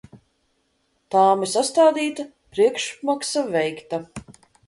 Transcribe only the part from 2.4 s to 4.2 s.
priekšapmaksa veikta.